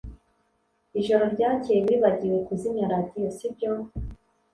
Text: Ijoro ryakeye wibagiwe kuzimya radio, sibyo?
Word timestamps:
Ijoro 0.99 1.23
ryakeye 1.33 1.79
wibagiwe 1.87 2.37
kuzimya 2.47 2.85
radio, 2.93 3.27
sibyo? 3.37 3.71